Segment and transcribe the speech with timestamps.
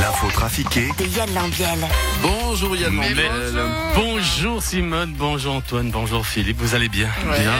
[0.00, 1.78] L'info trafiquée De Yann Lambiel.
[2.22, 3.32] Bonjour Yann Lambert.
[3.32, 3.70] bonjour.
[3.94, 7.08] Bonjour Simone, bonjour Antoine, bonjour Philippe, vous allez bien?
[7.26, 7.40] Ouais.
[7.40, 7.52] Bien,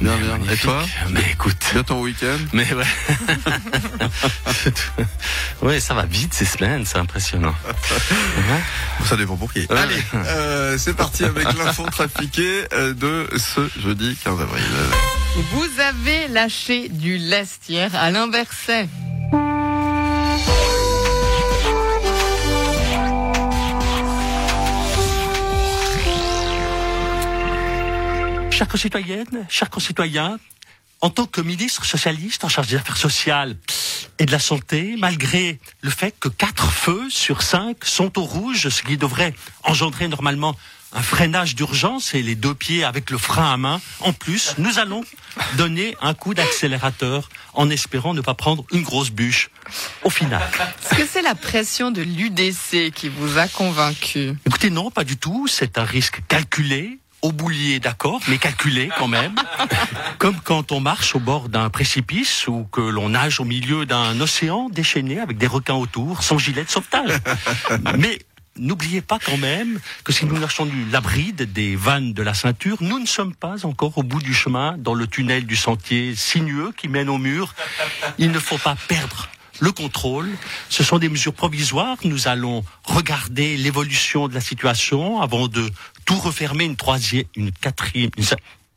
[0.00, 0.16] bien.
[0.16, 0.52] bien, bien.
[0.52, 0.84] Et toi?
[1.10, 1.56] Mais écoute.
[1.72, 2.38] Bien ton week-end?
[2.52, 2.84] Mais ouais.
[5.62, 7.54] ouais, ça va vite ces semaines, c'est impressionnant.
[9.08, 9.60] Ça dépend pour qui.
[9.60, 9.76] Ouais.
[9.78, 14.64] Allez, euh, c'est parti avec l'info trafiquée euh, de ce jeudi 15 avril.
[15.52, 18.88] Vous avez lâché du lest hier à l'inverset.
[28.60, 30.38] Chères concitoyennes, chers concitoyens,
[31.00, 33.56] en tant que ministre socialiste en charge des affaires sociales
[34.18, 38.68] et de la santé, malgré le fait que quatre feux sur cinq sont au rouge,
[38.68, 39.32] ce qui devrait
[39.64, 40.54] engendrer normalement
[40.92, 44.78] un freinage d'urgence et les deux pieds avec le frein à main, en plus, nous
[44.78, 45.06] allons
[45.56, 49.48] donner un coup d'accélérateur en espérant ne pas prendre une grosse bûche
[50.02, 50.42] au final.
[50.84, 54.34] Est-ce que c'est la pression de l'UDC qui vous a convaincu?
[54.44, 55.46] Écoutez, non, pas du tout.
[55.48, 59.34] C'est un risque calculé, au boulier, d'accord, mais calculé quand même.
[60.18, 64.20] Comme quand on marche au bord d'un précipice ou que l'on nage au milieu d'un
[64.20, 67.20] océan déchaîné avec des requins autour, sans gilet de sauvetage.
[67.98, 68.18] Mais
[68.56, 72.76] N'oubliez pas quand même que si nous marchons du labride des vannes de la ceinture,
[72.80, 76.72] nous ne sommes pas encore au bout du chemin dans le tunnel du sentier sinueux
[76.76, 77.54] qui mène au mur.
[78.18, 80.30] Il ne faut pas perdre le contrôle.
[80.68, 81.96] Ce sont des mesures provisoires.
[82.04, 85.68] Nous allons regarder l'évolution de la situation avant de
[86.04, 88.10] tout refermer une troisième, une quatrième.
[88.16, 88.24] une-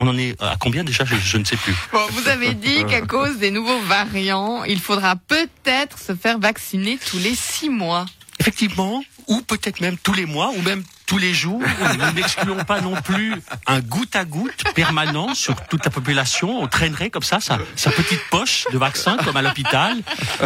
[0.00, 1.04] on en est à combien déjà?
[1.04, 1.74] Je, je ne sais plus.
[1.92, 6.98] Bon, vous avez dit qu'à cause des nouveaux variants, il faudra peut-être se faire vacciner
[7.10, 8.06] tous les six mois.
[8.38, 11.60] Effectivement, ou peut-être même tous les mois, ou même tous les jours.
[11.98, 13.34] Nous n'excluons pas non plus
[13.66, 16.62] un goutte à goutte permanent sur toute la population.
[16.62, 17.58] On traînerait comme ça sa,
[17.90, 19.96] petite poche de vaccin comme à l'hôpital.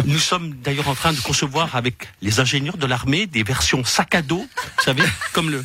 [0.05, 4.15] Nous sommes d'ailleurs en train de concevoir avec les ingénieurs de l'armée des versions sac
[4.15, 4.47] à dos,
[4.77, 5.03] vous savez,
[5.33, 5.63] comme le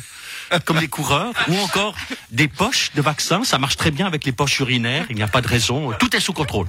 [0.65, 1.95] comme les coureurs, ou encore
[2.31, 3.43] des poches de vaccins.
[3.43, 5.05] Ça marche très bien avec les poches urinaires.
[5.11, 5.91] Il n'y a pas de raison.
[5.99, 6.65] Tout est sous contrôle.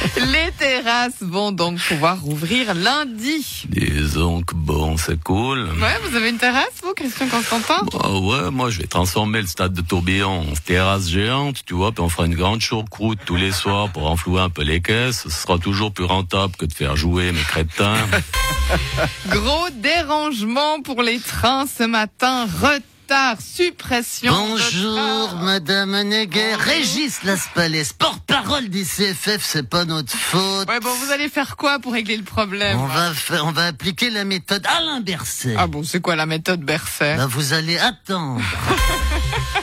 [0.16, 3.64] Les terrasses vont donc pouvoir rouvrir lundi.
[3.68, 5.68] Disons que bon, c'est cool.
[5.80, 7.84] Ouais, vous avez une terrasse, vous, Christian Constantin?
[8.02, 11.92] Ah ouais, moi je vais transformer le stade de Tourbillon en terrasse géante, tu vois,
[11.92, 15.22] puis on fera une grande choucroute tous les soirs pour enflouer un peu les caisses.
[15.24, 17.96] Ce sera toujours plus rentable que de faire jouer mes crétins.
[19.28, 22.46] Gros dérangement pour les trains ce matin.
[23.40, 24.32] Suppression.
[24.32, 25.34] Bonjour.
[25.42, 26.54] Madame Neguet.
[26.54, 30.68] Régis Laspalais, porte-parole du CFF, c'est pas notre faute.
[30.68, 33.66] Ouais, bon, vous allez faire quoi pour régler le problème On va faire, on va
[33.66, 35.56] appliquer la méthode Alain Berset.
[35.58, 37.16] Ah bon, c'est quoi la méthode Berset?
[37.16, 38.40] Bah, vous allez attendre.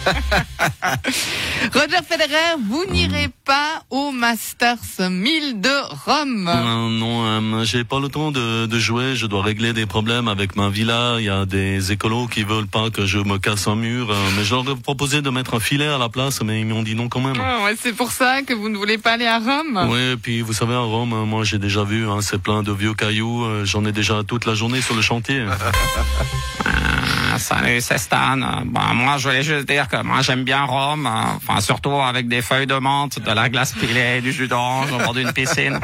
[1.73, 4.77] Roger Federer, vous n'irez pas au Masters
[5.09, 5.69] 1000 de
[6.05, 6.47] Rome.
[6.47, 9.15] Euh, non, euh, j'ai pas le temps de, de jouer.
[9.15, 11.15] Je dois régler des problèmes avec ma villa.
[11.19, 14.11] Il y a des écolos qui veulent pas que je me casse un mur.
[14.11, 16.65] euh, mais je leur ai proposé de mettre un filet à la place, mais ils
[16.65, 17.37] m'ont dit non quand même.
[17.41, 20.41] Ah ouais, c'est pour ça que vous ne voulez pas aller à Rome Oui, puis
[20.41, 23.43] vous savez, à Rome, euh, moi j'ai déjà vu, hein, c'est plein de vieux cailloux.
[23.45, 25.43] euh, J'en ai déjà toute la journée sur le chantier.
[27.37, 28.37] Salut, c'est Stan.
[28.65, 31.05] Bon, moi, je voulais juste dire que moi, j'aime bien Rome.
[31.05, 31.37] hein.
[31.37, 34.97] Enfin, surtout avec des feuilles de menthe, de la glace pilée, du jus d'orange au
[34.97, 35.79] bord d'une piscine.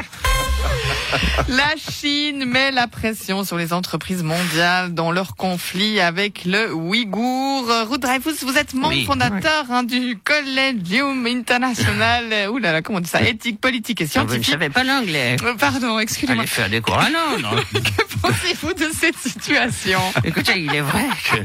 [1.48, 7.66] La Chine met la pression sur les entreprises mondiales dans leur conflit avec le Ouïghour.
[7.90, 9.04] Ruth Dreyfus, vous êtes membre Oui.
[9.04, 14.04] fondateur hein, du Collegium International, ouh là là, comment on dit ça, éthique, politique et
[14.04, 14.46] ne scientifique.
[14.46, 15.36] savez pas l'anglais.
[15.44, 16.42] Euh, Pardon, excusez-moi.
[16.42, 17.62] Allez faire des cours à Londres.
[17.74, 20.00] Que pensez-vous de cette situation?
[20.24, 21.36] Écoutez, il est vrai que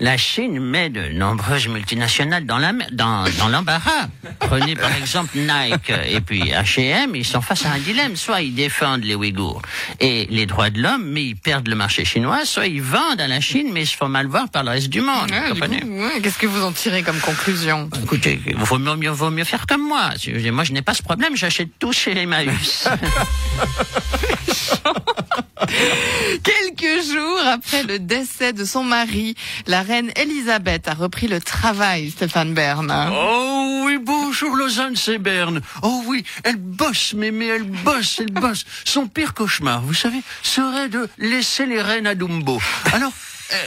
[0.00, 2.58] la Chine met de nombreuses multinationales dans
[3.48, 4.08] l'embarras.
[4.40, 8.16] Prenez par exemple Nike et puis H&M, ils sont face à un dilemme.
[8.16, 9.62] Soit ils défendent les Ouïghours
[10.00, 13.28] et les droits de l'homme, mais ils perdent le marché chinois, soit ils vendent à
[13.28, 15.30] la Chine, mais ils se font mal voir par le reste du monde.
[15.30, 17.88] Ouais, vous du comprenez coup, ouais, Qu'est-ce que vous en tirez comme conclusion?
[18.02, 20.10] Écoutez, vaut mieux, vaut mieux faire comme moi.
[20.52, 22.88] Moi, je n'ai pas ce problème, j'achète tout chez Emmaüs.
[26.42, 29.36] Quelques jours après le décès de son mari,
[29.66, 32.92] la reine Elisabeth a repris le travail, Stéphane Bern.
[33.12, 35.60] Oh oui, bonjour Lausanne, c'est Berne.
[35.82, 38.64] Oh oui, elle bosse, mais elle bosse, elle bosse.
[38.84, 42.60] Son pire cauchemar, vous savez, serait de laisser les reines à Dumbo.
[42.92, 43.12] Alors,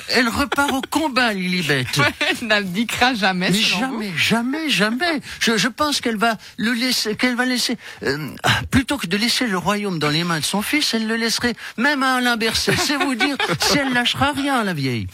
[0.10, 1.86] elle, repart au combat, Lilibet.
[2.20, 3.50] Elle n'abdiquera jamais.
[3.50, 5.22] Mais vous jamais, jamais, jamais.
[5.40, 8.30] Je, je pense qu'elle va le laisser, qu'elle va laisser, euh,
[8.72, 11.56] plutôt que de laisser le royaume dans les mains de son fils, elle le laisserait
[11.78, 12.76] même à Alain Berset.
[12.78, 15.08] C'est vous dire si elle lâchera rien, la vieille.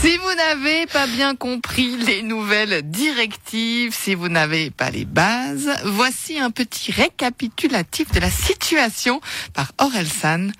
[0.00, 5.70] Si vous n'avez pas bien compris les nouvelles directives, si vous n'avez pas les bases,
[5.84, 9.20] voici un petit récapitulatif de la situation
[9.54, 10.50] par Orelsan,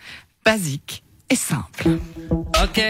[0.44, 1.98] basique et simple.
[2.30, 2.82] Ok,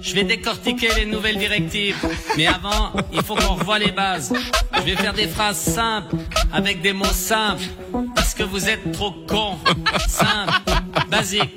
[0.00, 1.96] je vais décortiquer les nouvelles directives.
[2.36, 4.32] Mais avant, il faut qu'on revoie les bases.
[4.74, 6.16] Je vais faire des phrases simples,
[6.52, 7.64] avec des mots simples.
[8.14, 9.58] Parce que vous êtes trop cons.
[10.08, 10.52] Simple,
[11.08, 11.54] basique.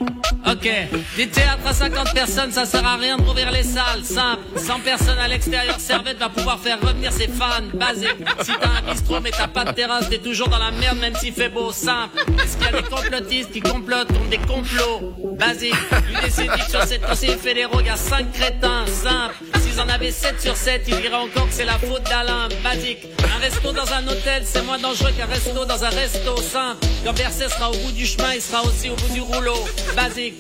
[0.50, 0.70] Ok,
[1.18, 4.04] des théâtres à 50 personnes, ça sert à rien de rouvrir les salles.
[4.04, 7.64] Simple, 100 personnes à l'extérieur, Servette va pouvoir faire revenir ses fans.
[7.74, 11.00] Basique, si t'as un bistrot mais t'as pas de terrasse, t'es toujours dans la merde
[11.00, 11.72] même s'il fait beau.
[11.72, 15.16] Simple, est-ce qu'il y a des complotistes qui complotent contre des complots?
[15.40, 18.86] Basique, dit que sur cette conseillers fédéraux, y a 5 crétins.
[18.86, 19.36] Simple,
[19.76, 22.48] s'ils en avaient 7 sur 7, ils diraient encore que c'est la faute d'Alain.
[22.64, 26.38] Basique, un resto dans un hôtel, c'est moins dangereux qu'un resto dans un resto.
[26.38, 29.68] Simple, quand sera au bout du chemin, il sera aussi au bout du rouleau.
[29.96, 30.36] Basique,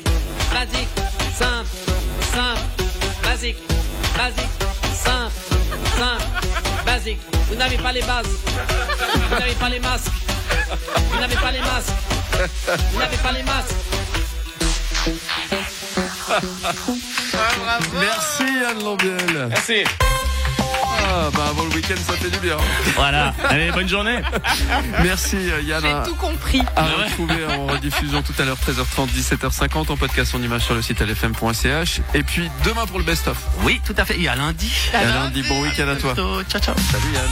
[0.54, 0.88] basique,
[1.38, 1.70] simple,
[2.34, 2.62] simple,
[3.24, 3.58] basique,
[4.18, 4.52] basique,
[4.94, 5.34] simple,
[5.98, 6.24] simple,
[6.86, 7.20] basique.
[7.50, 8.28] Vous n'avez pas les bases,
[9.30, 10.12] vous n'avez pas les masques,
[11.12, 11.94] vous n'avez pas les masques,
[12.92, 13.76] vous n'avez pas les masques.
[18.00, 19.48] Merci Anne Lambiel.
[19.50, 19.84] Merci.
[21.08, 22.58] Ah, bah avant le week-end, ça fait du bien.
[22.96, 23.34] Voilà.
[23.50, 24.20] Allez, bonne journée.
[25.04, 25.84] Merci euh, Yann.
[25.84, 26.62] J'ai tout compris.
[26.76, 30.82] à retrouver en rediffusion tout à l'heure 13h30, 17h50 en podcast en image sur le
[30.82, 32.02] site lfm.ch.
[32.14, 33.38] Et puis demain pour le best-of.
[33.64, 34.20] Oui, tout à fait.
[34.20, 34.72] Et à lundi.
[34.94, 36.14] Et à lundi, bon week-end à toi.
[36.16, 36.76] Ciao, ciao.
[36.92, 37.30] Salut Yann.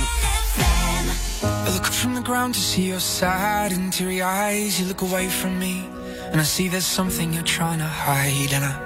[1.44, 4.80] I look up from the ground to see your sad and teary eyes.
[4.80, 5.84] You look away from me,
[6.32, 8.76] and I see there's something you're trying to hide, and I